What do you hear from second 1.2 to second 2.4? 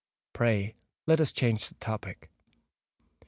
us change the topic."